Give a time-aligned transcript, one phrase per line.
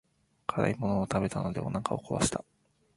[0.47, 2.43] 辛いものを食べたのでお腹を壊した。